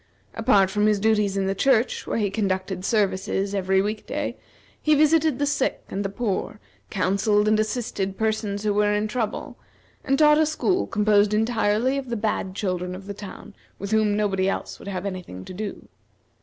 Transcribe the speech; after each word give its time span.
Apart 0.33 0.71
from 0.71 0.87
his 0.87 0.99
duties 0.99 1.37
in 1.37 1.45
the 1.45 1.53
church, 1.53 2.07
where 2.07 2.17
he 2.17 2.31
conducted 2.31 2.83
services 2.83 3.53
every 3.53 3.83
week 3.83 4.07
day, 4.07 4.35
he 4.81 4.95
visited 4.95 5.37
the 5.37 5.45
sick 5.45 5.83
and 5.89 6.03
the 6.03 6.09
poor, 6.09 6.59
counselled 6.89 7.47
and 7.47 7.59
assisted 7.59 8.17
persons 8.17 8.63
who 8.63 8.73
were 8.73 8.95
in 8.95 9.07
trouble, 9.07 9.59
and 10.03 10.17
taught 10.17 10.39
a 10.39 10.45
school 10.47 10.87
composed 10.87 11.35
entirely 11.35 11.99
of 11.99 12.09
the 12.09 12.17
bad 12.17 12.55
children 12.55 12.95
in 12.95 13.05
the 13.05 13.13
town 13.13 13.53
with 13.77 13.91
whom 13.91 14.17
nobody 14.17 14.49
else 14.49 14.79
would 14.79 14.87
have 14.87 15.05
any 15.05 15.21
thing 15.21 15.45
to 15.45 15.53
do. 15.53 15.87